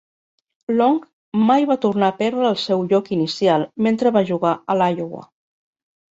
[0.77, 0.95] Long
[1.49, 5.25] mai va tornar a perdre el seu lloc inicial mentre va jugar a l'Iowa.